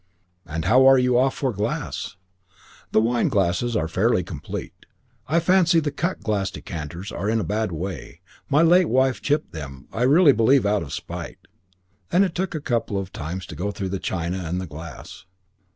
"And 0.47 0.65
how 0.65 0.87
are 0.87 0.97
you 0.97 1.15
off 1.19 1.35
for 1.35 1.53
glass?" 1.53 2.15
"The 2.91 2.99
wine 2.99 3.29
glasses 3.29 3.75
are 3.75 3.87
fairly 3.87 4.23
complete. 4.23 4.73
I 5.27 5.39
fancy 5.39 5.79
the 5.79 5.91
cut 5.91 6.21
glass 6.21 6.49
decanters 6.49 7.11
are 7.11 7.29
in 7.29 7.39
a 7.39 7.43
bad 7.43 7.71
way. 7.71 8.19
My 8.49 8.63
late 8.63 8.89
wife 8.89 9.21
chipped 9.21 9.51
them, 9.51 9.85
I 9.93 10.01
really 10.01 10.33
believe 10.33 10.65
out 10.65 10.81
of 10.81 10.91
spite." 10.91 11.37
It 12.11 12.33
took 12.33 12.49
the 12.49 12.61
couple 12.61 12.97
some 12.97 13.11
time 13.13 13.41
to 13.41 13.55
go 13.55 13.69
through 13.69 13.89
the 13.89 13.99
china 13.99 14.39
and 14.39 14.59
the 14.59 14.65
glass. 14.65 15.25